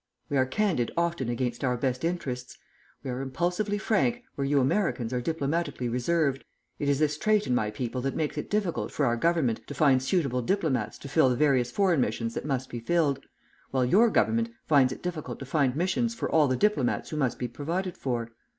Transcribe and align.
We 0.29 0.37
are 0.37 0.47
candid 0.47 0.89
often 0.97 1.29
against 1.29 1.63
our 1.63 1.77
best 1.77 2.03
interests. 2.03 2.57
We 3.03 3.11
are 3.11 3.21
impulsively 3.21 3.77
frank 3.77 4.23
where 4.33 4.47
you 4.47 4.59
Americans 4.59 5.13
are 5.13 5.21
diplomatically 5.21 5.89
reserved. 5.89 6.43
It 6.79 6.89
is 6.89 6.97
this 6.97 7.19
trait 7.19 7.45
in 7.45 7.53
my 7.53 7.69
people 7.69 8.01
that 8.01 8.15
makes 8.15 8.35
it 8.35 8.49
difficult 8.49 8.91
for 8.91 9.05
our 9.05 9.15
Government 9.15 9.61
to 9.67 9.75
find 9.75 10.01
suitable 10.01 10.41
diplomats 10.41 10.97
to 10.97 11.07
fill 11.07 11.29
the 11.29 11.35
various 11.35 11.69
foreign 11.69 12.01
missions 12.01 12.33
that 12.33 12.45
must 12.45 12.67
be 12.67 12.79
filled, 12.79 13.23
while 13.69 13.85
your 13.85 14.09
Government 14.09 14.49
finds 14.65 14.91
it 14.91 15.03
difficult 15.03 15.37
to 15.37 15.45
find 15.45 15.75
missions 15.75 16.15
for 16.15 16.27
all 16.27 16.47
the 16.47 16.57
diplomats 16.57 17.11
who 17.11 17.17
must 17.17 17.37
be 17.37 17.47
provided 17.47 17.95
for. 17.95 18.31